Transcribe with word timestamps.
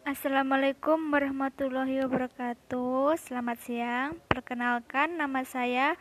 Assalamualaikum 0.00 1.12
warahmatullahi 1.12 2.00
wabarakatuh. 2.00 3.20
Selamat 3.20 3.60
siang. 3.60 4.16
Perkenalkan 4.32 5.20
nama 5.20 5.44
saya 5.44 5.92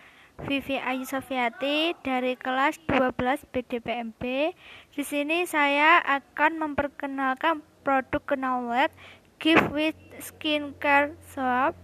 Vivi 0.48 0.80
Ayu 0.80 1.04
Sofiati 1.04 1.92
dari 2.00 2.40
kelas 2.40 2.80
12 2.88 3.44
BDPMB. 3.52 4.56
Di 4.96 5.04
sini 5.04 5.44
saya 5.44 6.00
akan 6.00 6.64
memperkenalkan 6.64 7.60
produk 7.84 8.24
Knowledge 8.40 8.96
Gift 9.36 9.68
with 9.76 10.00
Skincare 10.24 11.20
Soap 11.36 11.76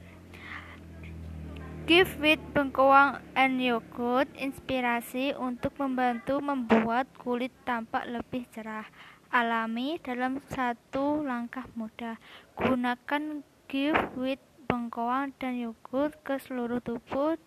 Gift 1.86 2.18
with 2.18 2.42
bengkoang 2.50 3.22
and 3.38 3.62
yogurt 3.62 4.26
inspirasi 4.42 5.38
untuk 5.38 5.78
membantu 5.78 6.42
membuat 6.42 7.06
kulit 7.22 7.54
tampak 7.62 8.10
lebih 8.10 8.50
cerah 8.50 8.90
alami 9.30 10.02
dalam 10.02 10.42
satu 10.50 11.22
langkah 11.22 11.70
mudah. 11.78 12.18
Gunakan 12.58 13.46
gift 13.70 14.18
with 14.18 14.42
bengkoang 14.66 15.38
dan 15.38 15.62
yogurt 15.62 16.18
ke 16.26 16.42
seluruh 16.42 16.82
tubuh. 16.82 17.38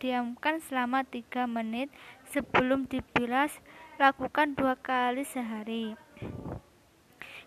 Diamkan 0.00 0.64
selama 0.64 1.04
3 1.04 1.44
menit 1.44 1.92
sebelum 2.32 2.88
dibilas. 2.88 3.60
Lakukan 4.00 4.56
dua 4.56 4.72
kali 4.72 5.28
sehari. 5.28 6.00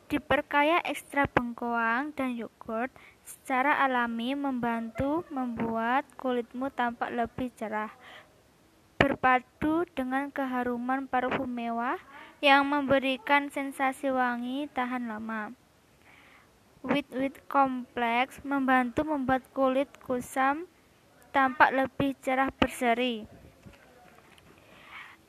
Diperkaya 0.06 0.86
ekstra 0.86 1.26
bengkoang 1.26 2.14
dan 2.14 2.38
yogurt 2.38 2.94
secara 3.26 3.82
alami 3.82 4.38
membantu 4.38 5.26
membuat 5.34 6.06
kulitmu 6.14 6.70
tampak 6.70 7.10
lebih 7.10 7.50
cerah. 7.58 7.90
Berpadu 9.02 9.90
dengan 9.98 10.30
keharuman 10.30 11.10
parfum 11.10 11.50
mewah 11.50 11.98
yang 12.38 12.70
memberikan 12.70 13.50
sensasi 13.50 14.14
wangi 14.14 14.70
tahan 14.70 15.10
lama. 15.10 15.58
Wit 16.86 17.10
Wit 17.10 17.42
Complex 17.50 18.46
membantu 18.46 19.10
membuat 19.10 19.42
kulit 19.58 19.90
kusam 20.06 20.70
tampak 21.34 21.74
lebih 21.74 22.14
cerah 22.22 22.54
berseri. 22.54 23.26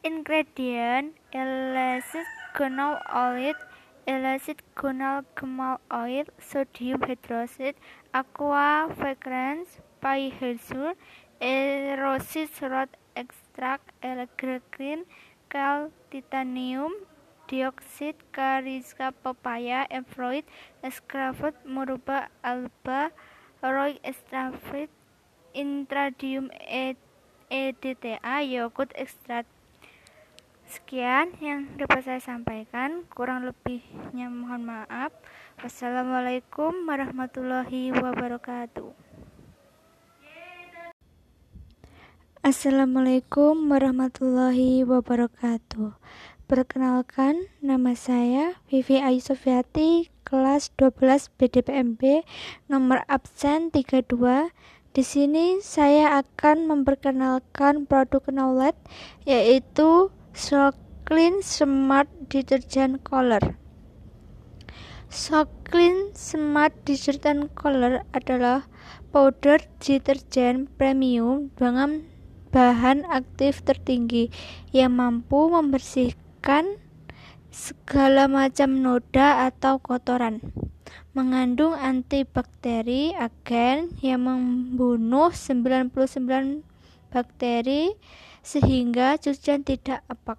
Ingredient 0.04 1.16
Elastic 1.32 2.28
Gonal 2.52 3.00
Oil 3.08 3.56
Elastic 4.06 4.62
Gonal 4.78 5.24
Kemal 5.34 5.80
Oil 5.90 6.26
Sodium 6.38 7.00
Hydroxide 7.02 7.74
Aqua 8.14 8.86
Fragrance 8.94 9.82
Pyrethrum 10.00 10.94
Erosis 11.42 12.54
Rot 12.62 12.88
Extract 13.16 13.90
Elegreen 14.02 15.02
Cal 15.50 15.90
Titanium 16.10 16.94
Dioxide 17.48 18.22
Cariska 18.32 19.10
Papaya 19.24 19.86
Enfroid 19.90 20.44
Escravot 20.84 21.54
Muruba 21.66 22.28
Alba 22.44 23.10
Roy 23.60 23.98
Extravit 24.06 24.88
Intradium 25.52 26.46
EDTA 27.50 28.36
Yogurt 28.46 28.92
Extract 28.94 29.50
Sekian 30.66 31.30
yang 31.38 31.78
dapat 31.78 32.02
saya 32.02 32.18
sampaikan, 32.18 33.06
kurang 33.14 33.46
lebihnya 33.46 34.26
mohon 34.26 34.66
maaf. 34.66 35.14
Wassalamualaikum 35.62 36.90
warahmatullahi 36.90 37.94
wabarakatuh. 37.94 38.90
Assalamualaikum 42.42 43.54
warahmatullahi 43.70 44.82
wabarakatuh. 44.82 45.94
Perkenalkan, 46.50 47.46
nama 47.62 47.94
saya 47.94 48.58
Vivi 48.66 48.98
Ayu 48.98 49.22
Sofiati, 49.22 50.10
kelas 50.26 50.74
12 50.74 51.30
BDPMB, 51.38 52.26
nomor 52.66 53.06
absen 53.06 53.70
32. 53.70 54.50
Di 54.90 55.04
sini 55.06 55.62
saya 55.62 56.18
akan 56.18 56.66
memperkenalkan 56.66 57.86
produk 57.86 58.26
Knowledge 58.32 58.80
yaitu 59.28 60.10
Clean 60.36 61.40
Smart 61.40 62.12
Detergent 62.28 63.00
Color. 63.00 63.56
Clean 65.64 66.12
Smart 66.12 66.76
Detergent 66.84 67.56
Color 67.56 68.04
adalah 68.12 68.68
powder 69.16 69.56
deterjen 69.80 70.68
premium 70.76 71.48
dengan 71.56 72.04
bahan 72.52 73.08
aktif 73.08 73.64
tertinggi 73.64 74.28
yang 74.76 75.00
mampu 75.00 75.48
membersihkan 75.48 76.84
segala 77.48 78.28
macam 78.28 78.84
noda 78.84 79.48
atau 79.48 79.80
kotoran. 79.80 80.44
Mengandung 81.16 81.72
antibakteri 81.72 83.16
agen 83.16 83.88
yang 84.04 84.28
membunuh 84.28 85.32
99 85.32 86.60
bakteri 87.08 87.96
sehingga 88.46 89.18
cucian 89.18 89.66
tidak 89.66 90.06
apak. 90.06 90.38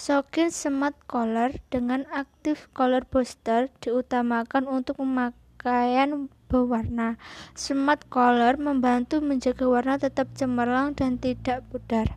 Sokin 0.00 0.48
Smart 0.48 0.96
Color 1.04 1.60
dengan 1.68 2.08
aktif 2.08 2.72
color 2.72 3.04
booster 3.04 3.68
diutamakan 3.84 4.64
untuk 4.64 4.96
pemakaian 4.96 6.32
berwarna. 6.48 7.20
Smart 7.52 8.08
Color 8.08 8.56
membantu 8.56 9.20
menjaga 9.20 9.68
warna 9.68 10.00
tetap 10.00 10.32
cemerlang 10.32 10.96
dan 10.96 11.20
tidak 11.20 11.60
pudar. 11.68 12.16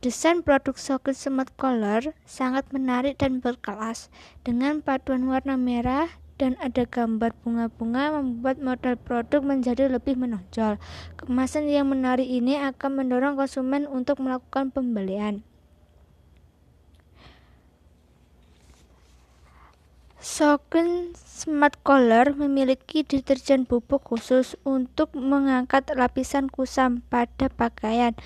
Desain 0.00 0.40
produk 0.40 0.72
Sokin 0.80 1.12
Smart 1.12 1.52
Color 1.60 2.16
sangat 2.24 2.64
menarik 2.72 3.20
dan 3.20 3.44
berkelas 3.44 4.08
dengan 4.40 4.80
paduan 4.80 5.28
warna 5.28 5.60
merah 5.60 6.08
dan 6.36 6.58
ada 6.58 6.82
gambar 6.86 7.30
bunga-bunga 7.42 8.18
membuat 8.18 8.58
model 8.58 8.98
produk 8.98 9.40
menjadi 9.42 9.86
lebih 9.86 10.18
menonjol. 10.18 10.82
Kemasan 11.14 11.70
yang 11.70 11.90
menarik 11.90 12.26
ini 12.26 12.58
akan 12.58 13.04
mendorong 13.04 13.38
konsumen 13.38 13.86
untuk 13.86 14.18
melakukan 14.18 14.74
pembelian. 14.74 15.46
Soken 20.24 21.12
Smart 21.12 21.76
Color 21.84 22.32
memiliki 22.32 23.04
deterjen 23.04 23.68
bubuk 23.68 24.08
khusus 24.08 24.56
untuk 24.64 25.12
mengangkat 25.12 25.84
lapisan 25.92 26.48
kusam 26.48 27.04
pada 27.12 27.52
pakaian 27.52 28.16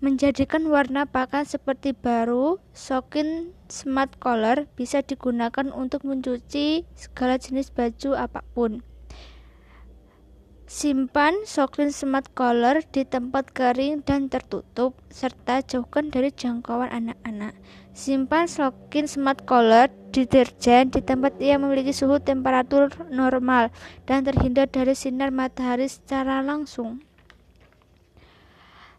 menjadikan 0.00 0.64
warna 0.72 1.04
pakaian 1.04 1.44
seperti 1.44 1.92
baru, 1.92 2.56
Sokin 2.72 3.52
Smart 3.68 4.16
Color 4.16 4.64
bisa 4.72 5.04
digunakan 5.04 5.68
untuk 5.76 6.08
mencuci 6.08 6.88
segala 6.96 7.36
jenis 7.36 7.68
baju 7.68 8.16
apa 8.16 8.40
pun. 8.56 8.80
Simpan 10.70 11.44
Sokin 11.44 11.90
Smart 11.92 12.30
Color 12.32 12.86
di 12.94 13.02
tempat 13.02 13.50
kering 13.52 14.06
dan 14.06 14.30
tertutup, 14.30 14.96
serta 15.10 15.60
jauhkan 15.66 16.08
dari 16.14 16.30
jangkauan 16.30 16.88
anak-anak. 16.88 17.58
Simpan 17.92 18.46
Sokin 18.46 19.10
Smart 19.10 19.44
Color 19.44 19.90
deterjen 20.14 20.94
di 20.94 21.02
tempat 21.02 21.36
yang 21.42 21.66
memiliki 21.66 21.90
suhu 21.90 22.22
temperatur 22.22 22.88
normal 23.10 23.74
dan 24.06 24.22
terhindar 24.22 24.70
dari 24.70 24.94
sinar 24.94 25.34
matahari 25.34 25.90
secara 25.90 26.38
langsung. 26.38 27.02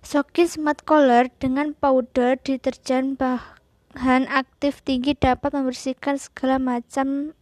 Sokin 0.01 0.49
Smart 0.49 0.81
Color 0.81 1.29
dengan 1.37 1.77
powder 1.77 2.33
deterjen 2.41 3.13
bahan 3.13 4.25
aktif 4.33 4.81
tinggi 4.81 5.13
dapat 5.13 5.53
membersihkan 5.53 6.17
segala 6.17 6.57
macam 6.57 7.37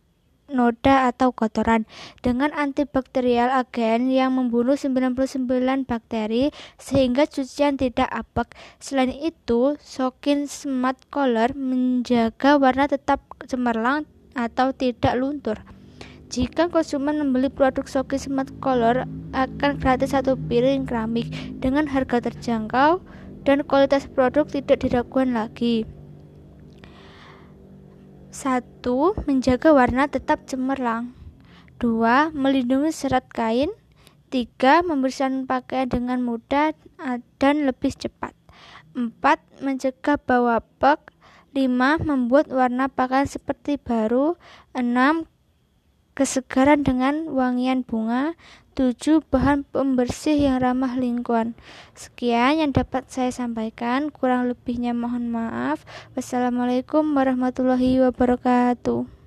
noda 0.52 1.08
atau 1.08 1.31
kotoran 1.31 1.88
dengan 2.19 2.52
antibakterial 2.52 3.48
agen 3.48 4.12
yang 4.12 4.36
membunuh 4.36 4.75
99 4.75 5.88
bakteri 5.88 6.52
sehingga 6.75 7.31
cucian 7.31 7.80
tidak 7.80 8.12
apek. 8.12 8.52
Selain 8.84 9.16
itu, 9.16 9.80
Sokin 9.80 10.52
Smart 10.52 11.00
Color 11.08 11.56
menjaga 11.56 12.59
warna 12.59 12.92
tetap 12.92 13.24
cemerlang 13.48 14.03
atau 14.36 14.75
tidak 14.75 15.16
luntur. 15.16 15.64
Jika 16.29 16.69
konsumen 16.69 17.18
membeli 17.18 17.50
produk 17.50 17.89
Soki 17.89 18.21
Smart 18.21 18.54
Color 18.62 19.09
akan 19.33 19.81
gratis 19.81 20.13
satu 20.13 20.38
piring 20.38 20.86
keramik 20.86 21.25
dengan 21.57 21.89
harga 21.89 22.21
terjangkau 22.21 23.01
dan 23.50 23.65
kualitas 23.65 24.06
produk 24.06 24.45
tidak 24.45 24.86
diragukan 24.86 25.33
lagi. 25.33 25.89
1. 28.30 28.86
Menjaga 29.25 29.74
warna 29.74 30.06
tetap 30.06 30.45
cemerlang 30.45 31.18
2. 31.81 32.30
Melindungi 32.38 32.94
serat 32.94 33.25
kain 33.33 33.74
3. 34.30 34.86
Membersihkan 34.86 35.50
pakaian 35.50 35.89
dengan 35.89 36.21
mudah 36.21 36.77
dan 37.42 37.65
lebih 37.65 37.89
cepat 37.98 38.38
4. 38.94 39.65
Mencegah 39.65 40.21
bau 40.21 40.45
apek 40.45 41.09
5. 41.57 42.06
Membuat 42.06 42.54
warna 42.54 42.86
pakaian 42.86 43.25
seperti 43.25 43.81
baru 43.81 44.38
6 44.77 45.25
kesegaran 46.19 46.83
dengan 46.83 47.31
wangian 47.31 47.88
bunga, 47.88 48.36
7 48.75 49.24
bahan 49.24 49.63
pembersih 49.63 50.36
yang 50.36 50.60
ramah 50.60 51.00
lingkungan. 51.00 51.56
Sekian 51.95 52.60
yang 52.60 52.75
dapat 52.75 53.07
saya 53.07 53.31
sampaikan, 53.31 54.12
kurang 54.12 54.51
lebihnya 54.51 54.92
mohon 54.92 55.31
maaf. 55.31 55.88
Wassalamualaikum 56.19 57.16
warahmatullahi 57.16 58.04
wabarakatuh. 58.04 59.19